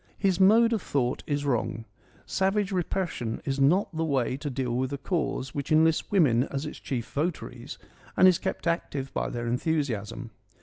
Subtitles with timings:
[0.17, 1.85] His mode of thought is wrong.
[2.25, 6.65] Savage repression is not the way to deal with a cause which enlists women as
[6.65, 7.77] its chief votaries
[8.17, 10.31] and is kept active by their enthusiasm.